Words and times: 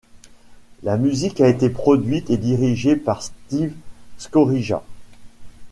La 0.81 0.97
musique 0.97 1.41
a 1.41 1.47
été 1.47 1.69
produite 1.69 2.31
et 2.31 2.37
dirigée 2.37 2.95
par 2.95 3.21
Steve 3.21 3.71
Skorija. 4.17 4.81